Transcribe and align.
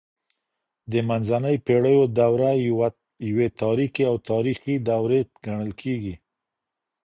د 0.91 0.93
منځنۍ 1.09 1.55
پیړیو 1.65 2.03
دوره 2.19 2.51
یوې 3.29 3.47
تاريکي 3.61 4.03
او 4.11 4.15
تاریخي 4.31 4.75
دورې 4.89 5.19
ګڼل 5.45 5.71
کیږي. 5.81 6.15